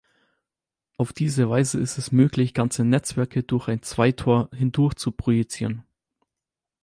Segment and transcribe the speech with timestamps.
[0.97, 5.83] Auf diese Weise ist es möglich, ganze Netzwerke durch ein Zweitor hindurch zu projizieren.